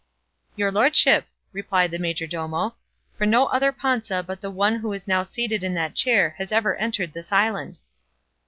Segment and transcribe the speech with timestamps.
[0.55, 2.73] "Your lordship," replied the majordomo;
[3.15, 6.51] "for no other Panza but the one who is now seated in that chair has
[6.51, 7.77] ever entered this island."